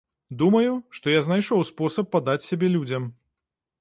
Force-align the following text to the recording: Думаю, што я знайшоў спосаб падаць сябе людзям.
Думаю, 0.39 0.71
што 0.99 1.13
я 1.15 1.21
знайшоў 1.29 1.63
спосаб 1.71 2.05
падаць 2.19 2.43
сябе 2.49 2.67
людзям. 2.77 3.03